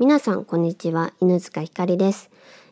[0.00, 1.12] 皆さんこんにちは。
[1.20, 2.30] 犬塚ひかりです、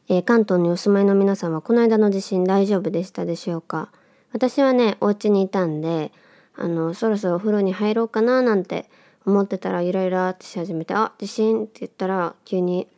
[0.08, 3.90] えー、関東にお住まいの皆さんはこの間の地震大丈夫でしたでしょうか？
[4.32, 6.10] 私はねお家にいたんで
[6.56, 8.88] あのそろそろお風呂に入ろうかななんて
[9.26, 12.88] 思ってたらイライラってし始めて「あ地震」って言ったら急に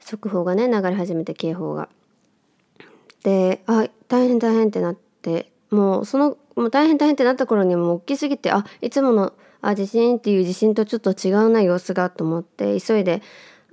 [0.00, 1.90] 速報がね流れ始めて警報が。
[3.22, 13.20] で「あ大変大変」ってなってもうそのもう大変大変ってなった頃にもう大きすぎてあいつものあ地震っていう地震とちょっと違うな様子がと思って急いで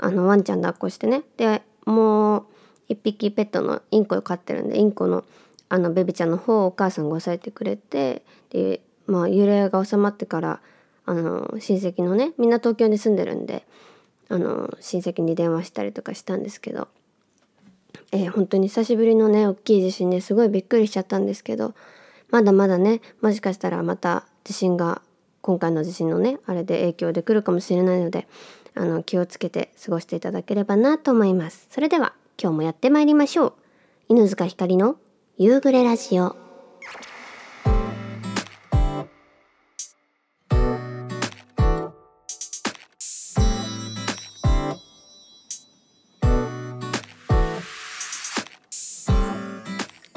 [0.02, 1.23] あのワンちゃん抱っこしてね。
[1.38, 2.46] でもう
[2.89, 5.24] 一匹ペットのインコを飼ってるんでインコの
[5.69, 10.60] あのベビちゃんの方をお母さんが押さえてくれてでまあ揺れが収まってから
[11.05, 13.65] あの親戚のねみんな東京に住んでるんで
[14.27, 16.89] あの親戚に電話したりとかしたんですけど、
[18.11, 21.74] えー、本当に久しぶりのね大きい地震ですごいびっくりしちゃったんですけど
[22.32, 25.02] まだまだねもしかしたらまた地震が
[25.41, 28.27] 今回の地震のねあれで影響で来るかもしれないので
[28.74, 31.68] あの気をつけて過ごしていただければなと思います。
[31.70, 33.53] それでは今日もやってまいりましょう。
[34.09, 34.97] 犬塚ひかりの
[35.38, 36.36] 夕暮れラジオ。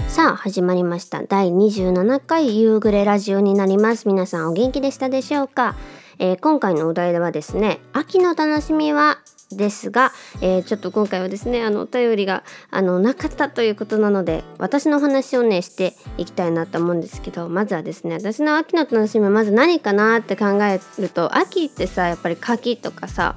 [0.06, 1.24] さあ始まりました。
[1.24, 4.06] 第27回夕暮れラジオになります。
[4.06, 5.74] 皆さんお元気でしたでしょうか、
[6.18, 9.18] えー、今回のお題ではですね秋の楽しみは
[9.56, 23.36] ですが、えー、ちょっと今回はですねあのお便りがあのなかったということなので私の話をねしていきたいなと思うんですけどまずはですね私の秋の楽しみはまず何かなって考えると秋ってさやっぱり柿とかさ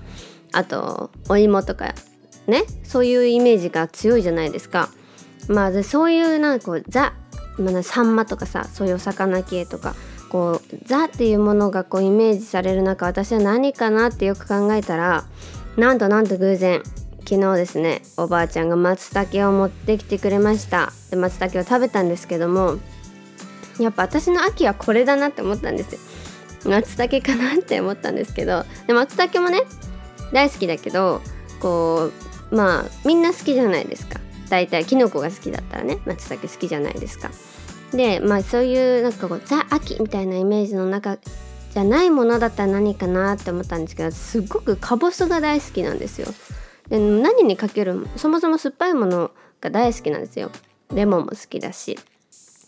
[0.53, 1.93] あとお芋とか
[2.47, 4.89] ねそういうイメージが強いじゃないですか。
[5.47, 7.13] まあそういうなんかこうザ、
[7.57, 9.95] まあ、サンマとかさそういうお魚系とか
[10.29, 15.25] こうザっていうものがこうイメージされる中私は何かなってよく考えたら
[15.77, 16.81] なんとなんと偶然
[17.19, 20.93] 昨日ですねおばあちゃんが松茸を持ってきてくれました。
[21.09, 22.77] で松茸を食べたんですけども
[23.79, 26.01] やっぱ私の秋はこれだなって思ったんですよ。
[26.71, 29.61] 松茸かなって思ったんですけどで松茸もね
[30.33, 31.21] 大好きだけど
[31.59, 32.11] こ
[32.51, 34.19] うまあみんな好きじゃないですか。
[34.49, 37.29] 大体キノコが好きだったらね松茸好きじゃないですか。
[37.91, 41.17] でまあそういうなんかこうザ・秋みたいなイメージの中
[41.73, 46.27] じゃないものだったら何かなって思ったんですけどすごくかぼすが大好きなんですよ。
[46.89, 49.31] で何にかけるそもそも酸っぱいもの
[49.61, 50.51] が大好きなんですよ。
[50.93, 51.99] レモンも好きだし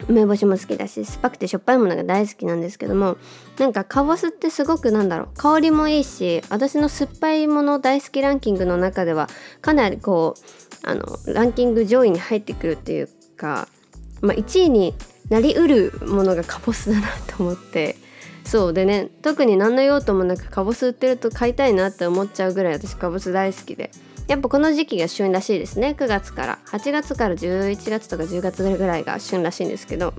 [0.07, 3.17] 梅干しも好きだし酸っぱくてしょっぱいものが大好きなんですけども
[3.57, 9.27] なんかかぼすってすごくなんだろう香りもいいし私の酸っぱいもの大好きランキングの中では
[9.61, 13.67] かなりこうあのランキング上位に入ってくるっていうか、
[14.21, 14.93] まあ、1位に
[15.29, 17.95] なりうるものがカボスだなと思って。
[18.45, 23.91] そうでね特に何の用途もなくカボス売ってると買いたいなって思っちゃうぐらい私カボス大好きで。
[24.27, 25.95] やっぱこの時期が旬らしいですね。
[25.97, 26.59] 9月から。
[26.67, 30.13] 8月から11月とか10月ぐらいが旬らしいんですけど。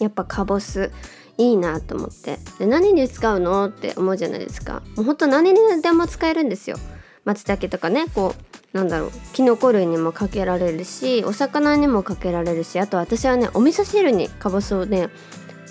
[0.00, 0.92] やっぱカボス
[1.36, 2.38] いいなと思って。
[2.58, 4.82] で何に使うのって思うじゃないですか。
[4.96, 6.76] もうほんと何にでも使えるんですよ。
[7.24, 15.08] 松茸とかねこうなんだろうきのこ類にもかけられるしお魚にもかけられるしあと私はねお味噌汁にかぼすをね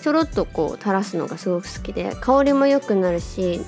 [0.01, 3.61] ちょろっとこう垂らすのがすごく好きで香りも良くなるし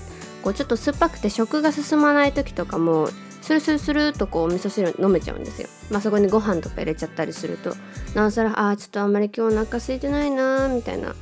[0.43, 3.09] こうちょっと酸っぱくて食が進まない時とかも
[3.41, 5.67] スルスルスルっとこうお味噌汁飲めちゃうんですよ。
[5.89, 7.75] まあそこにご飯とか入れちゃったりすると
[8.13, 11.15] なおさらあーちょっとあんまり今日お腹空いてないなみたいな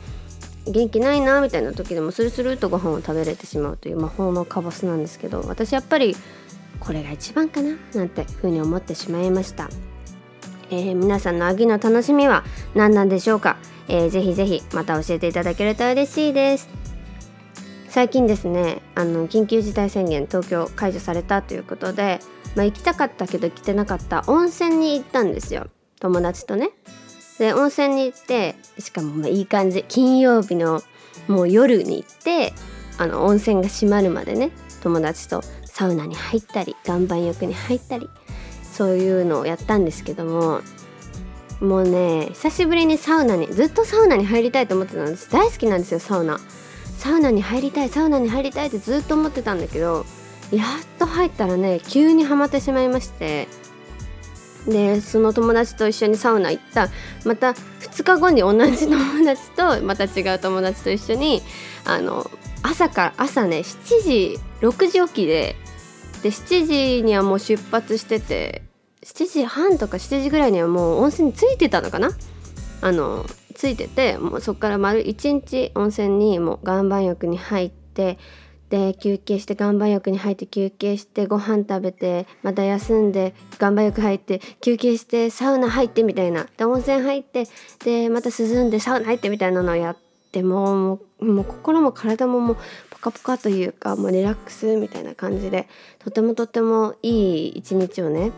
[0.67, 6.15] 元気ないなみたいな時でもスルスルっとご飯を食べれてしまうという魔法のかぼすなんですけど私やっぱり
[6.79, 9.69] これが一番かななんてふうに思ってしまいました、
[10.69, 12.43] えー、皆さんの秋の楽しみは
[12.75, 13.57] 何なんでしょうか、
[13.87, 16.69] えー、ぜひぜひまた教えていただけると嬉しいです。
[17.89, 22.19] 最近ですねあの緊急事態宣言東京解除されたということで、
[22.55, 25.67] まあ、行きたかったけど行けてなかった温泉に行ったんですよ。
[25.99, 26.69] 友達とね。
[27.39, 29.83] で温泉に行ってしかもまあいい感じ。
[29.87, 30.81] 金曜日の
[31.27, 32.53] もう夜に行って
[32.99, 34.51] あの温泉が閉まるまでね
[34.81, 35.41] 友達と
[35.77, 38.09] サウナに入ったり岩盤浴に入ったり
[38.63, 40.61] そういうのをやったんですけども
[41.59, 46.39] もうね久しぶりにサウナにずっとサウナに入りたいと思ってたんです大好きなんですよサウナ。
[46.97, 50.03] サウナに入りたいサウナに入りたいってずっと思ってたんだけど
[50.51, 53.47] やっと入ったらね急にはまってしまいまして。
[54.67, 56.89] でその友達と一緒にサウナ行った。
[57.23, 61.43] また2日後に同じ友達とまた違う友達と一緒に
[61.85, 62.29] あの
[62.63, 65.55] 朝から朝ね7時6時起きで
[66.23, 68.63] で7時にはもう出発してて
[69.03, 72.09] 7時半とか7時ぐらいにはもう温泉に着いてたのかな？
[72.81, 73.25] あの
[73.55, 78.19] ついててもうそこから丸1日温泉にもう岩盤浴に入って
[78.69, 86.47] で休憩して岩盤浴に入って休憩してご飯食べてまた休んで岩盤浴入って休憩してサウナ入ってみたいな。
[86.57, 87.47] で温泉入って
[87.85, 89.97] でまた涼んでサウナ入ってみたいなのをやっ
[90.31, 92.57] てもうもう心も体ももう
[92.89, 95.67] ポカポカというかもうリラックスみたいな感じで
[95.99, 98.31] とてもとてもいい一日をね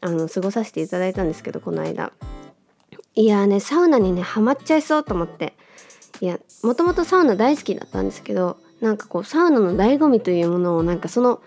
[0.00, 2.12] あの過ごさせていただいたんですけどこの間。
[3.14, 5.54] いやねサウナにねハマっちゃいそうと思って。
[6.20, 11.40] いやもともとサウナ大好きだったんですけどなんかこうサウナの醍醐味というものをなんかその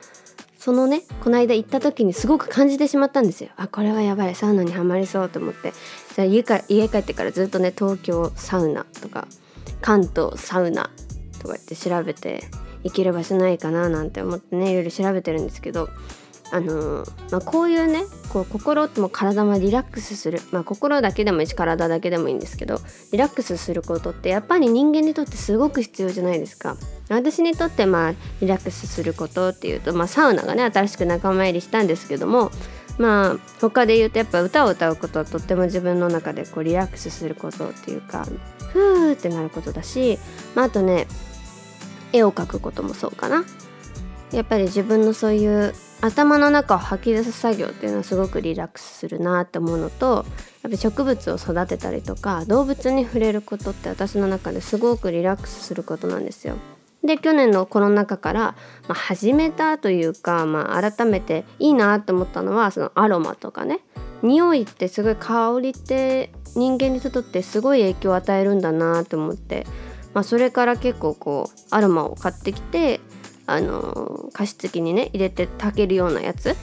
[0.58, 3.50] そのねこの間行った時にすごく感じてしまったんですよ。
[3.56, 5.74] あこれはやばいサウナにはまりそうと思って。
[6.16, 9.28] じゃあ家か家帰ってからずっとね東京サウナとか
[9.82, 10.90] 関東サウナ
[11.40, 12.44] とか言って調べて
[12.84, 15.90] 行ける場所ないかななんて思ってねいろいろ調べてるんですけど
[16.52, 22.80] あのー、まあ、こういうねこう心も体もリラックスする、まあ、心だけでもいいし体だけでもいいんですけど
[23.12, 26.76] リラックスすることってやっぱり人間にとってすごく必要じゃないですか。
[27.10, 32.52] 私にとってまあリラックスすることっていうと、まあ、サウナがね新しく仲間入りしたんですけども
[33.00, 38.28] まあ他で言うとやっぱ歌を歌うことはとっても自分の中でこうリラックスすることっていうか
[38.74, 40.20] ふーってなることだし、
[40.56, 41.08] まあ、あとね
[42.14, 43.44] 絵を描くこともそうかな
[44.32, 50.26] やっぱり自分のそういう頭の中を吐き出す作業っていうのはすごくリラックスするなって思うのと
[50.64, 56.56] やっぱ植物を育てたりとか動物に触れることって私の中ですごくリラックスすることなんですよ。
[57.04, 58.56] で去年のコロナ禍から、ま
[58.90, 63.80] あ、始めたというか、まあ、改めていいなって思ったのはそのアロマとかね
[64.22, 69.66] 匂いってすごい香りって人間にとってすごい影響を与えるんだなって思って、
[70.14, 73.00] まあ、それから結構こうアロマを買ってきて
[73.46, 76.56] あの加湿器にね入れて炊けるようなやつ。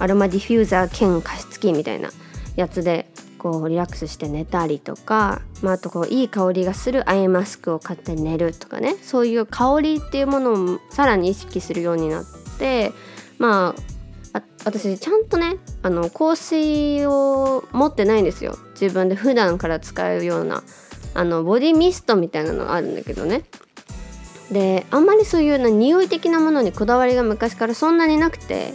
[0.00, 2.10] アロマディフューザー兼加湿器みたいな
[2.54, 8.96] やつでこうリラックスして寝たりとか、まあ、あとこういい香りがするアイマスクを買って寝るとかね。
[9.02, 12.24] そういう香りっていうものをさらに意識するようになっ
[12.58, 12.92] て
[13.38, 13.97] まあ
[14.64, 18.58] 私ちゃんとねあの香水を持ってないんですよ。
[18.80, 20.62] 自分で普段から使うような
[21.14, 23.44] あのボディミストみたいなのあるんだけどね。
[24.50, 28.72] であんまりそういうな匂い的なものにこだわりが昔からそんなになくて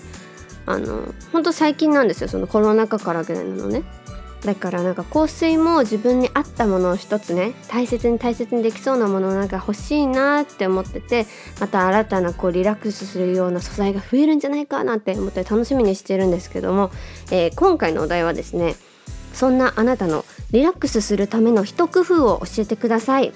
[0.66, 3.84] あのほんと最近なんですよそのコロナ禍からぐらいなのね。
[4.46, 11.26] だからなんか香水も自分に合ったものを一つね大切に大切にできそうなものなんか欲しいなって思ってて
[11.62, 16.92] また新たなこうリラックスするような素材が増えるんじゃないかなって思って楽しみにしてるんですけども、
[17.32, 18.76] えー、今回のお題はですね
[19.34, 23.32] そんなあなたのリラックスするための一工夫を教えてください。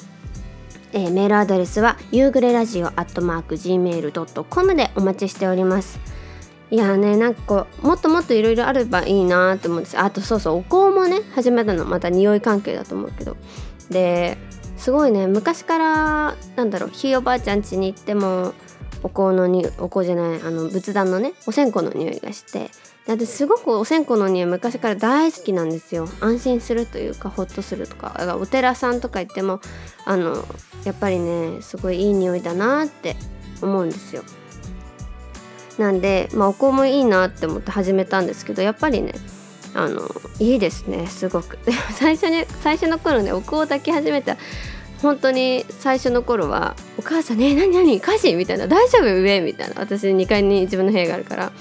[0.94, 6.00] えー、メールアドレスは夕暮れラジオアットマーク Gmail.com でお待ちしております
[6.70, 13.38] いやねなんかこうもっともっといろいろあればいいなと思うんですあとそうそうお香もね始めたのまた匂い関係だと思うけど。
[13.90, 14.38] で
[14.78, 18.54] すごいね昔からなんだろうひいおばあちゃん家に行っても
[19.04, 22.70] お香のにお香じゃないあの仏壇のねお線香の匂いがして
[23.06, 26.10] で私すごくお線香の匂い昔から大好きなんですよ。
[26.20, 28.38] 安心するというかホッとするとか。
[28.40, 29.62] お寺さんとか行っても
[30.04, 30.44] あの
[30.84, 33.16] やっぱりねすごいいい匂いだなって
[33.62, 34.24] 思うんですよ。
[35.78, 39.14] なんで、まあ、お香もいいなって思って始めたんですけどやっぱりね
[39.74, 40.02] あの
[40.40, 41.58] いいですねすごく。
[41.94, 44.38] 最初に最初の頃ねお香を炊き始めた
[45.02, 49.22] 本当に最初の頃は「お母さんね何何歌詞?」みたいな「大丈夫？
[49.22, 49.76] 上?」みたいな。
[49.78, 51.52] 私2階に自分の部屋があるから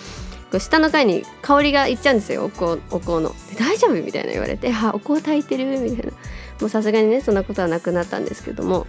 [0.51, 6.12] こう下の階に香りがいっちゃうんですよお香お香の「大丈夫?」みたいな言われて「あお香炊いてる」みたいな。
[6.61, 8.87] もうさすがにねそんなことはなくなったんですけども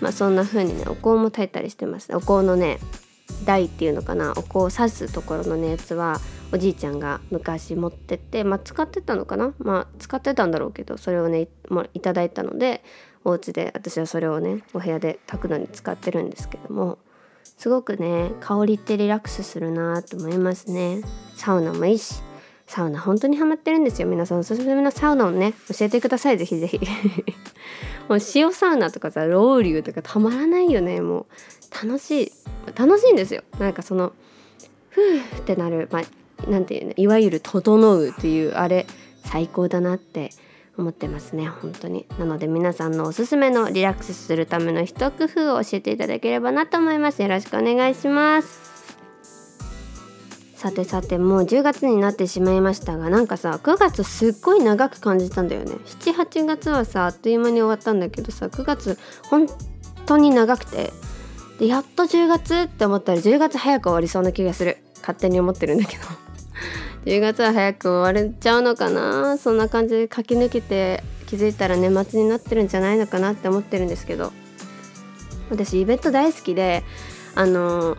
[0.00, 2.14] まあそんな風にねお香も炊いたりしてます。
[2.14, 2.78] お香のね
[3.44, 6.20] 台っていうのかなお香を刺すところのねやつは
[6.52, 12.82] おじいちゃんが昔持ってってまあ使ってたのかなまあ使ってたんだろうけどそれをねもいただいたので
[13.24, 16.98] お家で私はそれをねお部屋で炊くのに使ってるんですけども
[17.44, 21.02] すごくね香りってリラックスするなと思いますね。
[21.36, 22.22] サウナもいいし
[22.66, 24.06] サウナ本当にハマってるんですよ。
[24.06, 26.38] 皆さんおすすめのサウナをね教えてください。
[26.38, 26.78] ぜひぜひ。
[28.08, 31.26] もう塩サウナとかさロウリュとかたまらないよねもう。
[31.70, 32.32] 楽しい
[32.74, 33.42] 楽しいんですよ。
[33.58, 34.12] なんかその
[34.90, 38.86] ふーってなるまあなんていうねいわゆる「整う」っていうあれ
[39.24, 40.30] 最高だなって
[40.76, 42.06] 思ってますね本当に。
[42.18, 47.22] なので皆さんのおすすめのリラックスするための一工夫を教えていただければなと思います。
[47.22, 48.68] よろしくお願いします。
[50.58, 55.76] さてさてもう10月になってしまいましたがなんかさ9月すっごい長く感じたんだよね。
[55.84, 58.98] 78月はさあっという間に終わったんだけどさ9月
[59.30, 59.46] 本
[60.06, 60.92] 当に長くて
[61.58, 64.78] でやっと10月って思ったら10月早く終わりそうな気がする。
[65.00, 66.04] 勝手に思ってるんだけど。
[67.06, 69.38] 10月は早く終われちゃうのかな？
[69.38, 74.32] そんな感じで駆け抜けて気づいたら年末になってるんじゃないのかなって思ってるんですけど。
[75.50, 76.84] 私イベント大好きで
[77.34, 77.96] あの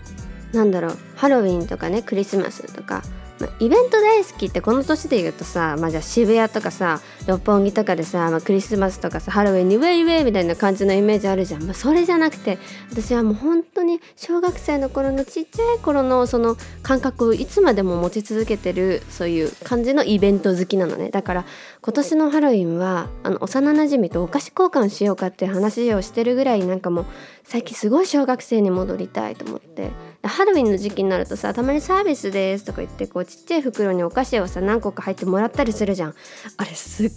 [0.54, 3.02] なんだろうハロウィンとかねクリスマスとか
[3.40, 12.58] ま、イベント大好きってこの年で言うとさ、まあ、じゃあ渋谷とかさ六本木とかでさ、まあ、クリスマスとかさハロウィンにウェイウェイみたいな感じのイメージあるじゃん、まあ、それじゃなくて
[12.92, 21.10] 私はもう本当に小学生の頃のちっちゃい頃のその感覚をいつまでも持ち続けてるそういう感じのイベント好きなのね。
[21.10, 21.46] だから
[21.82, 27.06] 今年のハロウィンはあの幼なじみとお菓子交換しようかっていう話をしてるぐらいなんかもう
[27.44, 29.92] 最近すごい小学生に戻りたいと思って。
[30.24, 36.16] ハロウィンの時期になるとさたまにサービスですとか言ってこうちっちゃい袋にお菓子をさ何個か入ってもらったりするじゃん。
[36.58, 37.12] あれすっ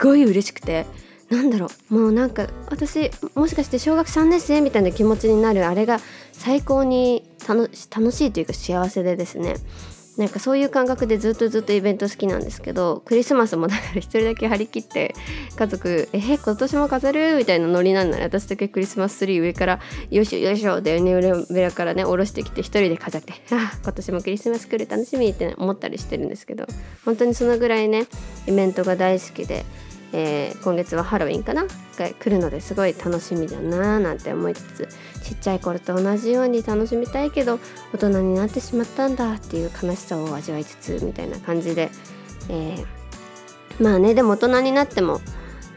[0.00, 0.86] ごい嬉しくて。
[1.30, 1.94] なんだろう。
[1.94, 5.98] もうなんか私もしかして小学3年生みたいな気持ちになるあれが
[6.32, 9.54] 最高に楽しいというか幸せでですね。
[10.18, 15.14] なんかそういう感覚でずっとずっとイベント好きなんですけどクリスマスもだから一人だけ張り切って
[15.56, 26.66] 家族「え今年も飾る?」みたいなノリなんなら私だけクリスマスツリー上から「よいしょよいしょ」でね上からね下ろしてきて一人で飾って「あ今年もクリスマス来る楽しみ」って思ったりしてるんですけど
[27.04, 28.06] 本当にそのぐらいね
[28.46, 29.64] イベントが大好きで。
[30.14, 31.64] えー、今月はハロウィンかな
[32.08, 34.88] が来るのですごい楽しみだなーなんて思いつつ
[35.22, 37.58] ちっちゃい頃と同じように楽しみたいけど
[37.92, 41.90] 大人になってしまったんだっていう悲しさを味わいつつみたいな感じで、
[42.48, 45.20] えー、まあねでも大人になっても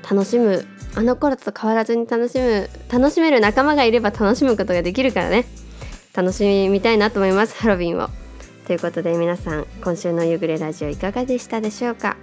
[0.09, 0.65] 楽しむ
[0.95, 5.45] あの頃と変わらずに楽しむ楽しめる仲間がいれば楽しむことができるからね。
[6.13, 8.09] 楽しみたいなと思いますハロウィンを。
[8.65, 12.15] ということで皆さん今週の夕暮れラジオいかがでしたでしょうか？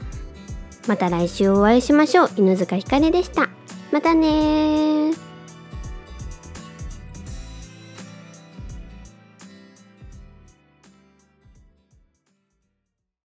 [0.88, 2.30] また来週お会いしましょう。
[2.36, 3.50] 犬塚ひかりでした。
[3.92, 5.12] またね